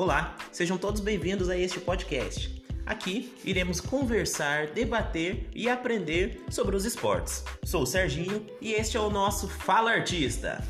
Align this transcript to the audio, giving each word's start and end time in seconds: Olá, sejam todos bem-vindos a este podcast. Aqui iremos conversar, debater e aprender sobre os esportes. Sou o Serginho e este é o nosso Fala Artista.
Olá, 0.00 0.34
sejam 0.50 0.78
todos 0.78 0.98
bem-vindos 0.98 1.50
a 1.50 1.58
este 1.58 1.78
podcast. 1.78 2.64
Aqui 2.86 3.34
iremos 3.44 3.82
conversar, 3.82 4.68
debater 4.68 5.46
e 5.54 5.68
aprender 5.68 6.42
sobre 6.48 6.74
os 6.74 6.86
esportes. 6.86 7.44
Sou 7.62 7.82
o 7.82 7.86
Serginho 7.86 8.46
e 8.62 8.72
este 8.72 8.96
é 8.96 9.00
o 9.00 9.10
nosso 9.10 9.46
Fala 9.46 9.90
Artista. 9.90 10.66